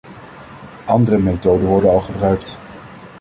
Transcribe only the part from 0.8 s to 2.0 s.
Andere methoden worden al